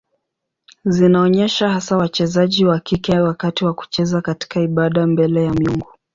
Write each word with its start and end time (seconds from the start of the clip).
Zinaonyesha 0.85 1.69
hasa 1.69 1.97
wachezaji 1.97 2.65
wa 2.65 2.79
kike 2.79 3.19
wakati 3.19 3.65
wa 3.65 3.73
kucheza 3.73 4.21
katika 4.21 4.61
ibada 4.61 5.07
mbele 5.07 5.45
ya 5.45 5.51
miungu. 5.53 5.93